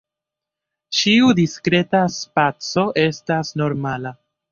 Ĉiu 0.99 1.27
diskreta 1.39 2.01
spaco 2.13 2.87
estas 3.03 3.53
normala. 3.63 4.15